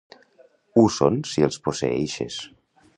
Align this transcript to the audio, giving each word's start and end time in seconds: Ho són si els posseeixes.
Ho 0.81 0.85
són 0.95 1.21
si 1.33 1.47
els 1.49 1.63
posseeixes. 1.69 2.45